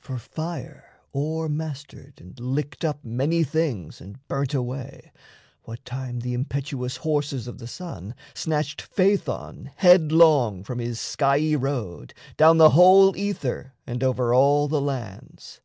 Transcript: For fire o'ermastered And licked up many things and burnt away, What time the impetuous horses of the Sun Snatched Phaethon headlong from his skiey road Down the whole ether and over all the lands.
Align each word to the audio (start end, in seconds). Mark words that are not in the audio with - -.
For 0.00 0.18
fire 0.18 0.98
o'ermastered 1.14 2.20
And 2.20 2.40
licked 2.40 2.84
up 2.84 3.04
many 3.04 3.44
things 3.44 4.00
and 4.00 4.18
burnt 4.26 4.52
away, 4.52 5.12
What 5.62 5.84
time 5.84 6.18
the 6.18 6.34
impetuous 6.34 6.96
horses 6.96 7.46
of 7.46 7.58
the 7.58 7.68
Sun 7.68 8.16
Snatched 8.34 8.82
Phaethon 8.82 9.70
headlong 9.76 10.64
from 10.64 10.80
his 10.80 10.98
skiey 10.98 11.54
road 11.54 12.14
Down 12.36 12.58
the 12.58 12.70
whole 12.70 13.16
ether 13.16 13.74
and 13.86 14.02
over 14.02 14.34
all 14.34 14.66
the 14.66 14.80
lands. 14.80 15.60